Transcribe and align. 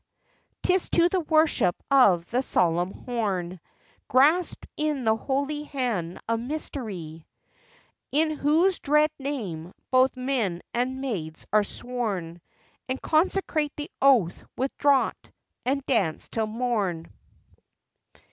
'Tis 0.63 0.89
to 0.89 1.07
the 1.09 1.19
worship 1.19 1.75
of 1.91 2.25
the 2.31 2.41
solemn 2.41 2.91
horn, 2.91 3.59
Grasped 4.07 4.65
in 4.75 5.03
the 5.05 5.15
holy 5.15 5.61
hand 5.65 6.19
of 6.27 6.39
mystery, 6.39 7.27
In 8.11 8.31
whose 8.31 8.79
dread 8.79 9.11
name 9.19 9.73
both 9.91 10.17
men 10.17 10.63
and 10.73 11.01
maids 11.01 11.45
are 11.53 11.63
sworn, 11.63 12.41
And 12.89 12.99
consecrate 12.99 13.73
the 13.77 13.91
oath 14.01 14.43
with 14.57 14.75
draught, 14.79 15.29
and 15.67 15.85
dance 15.85 16.29
till 16.29 16.47
morn. 16.47 17.13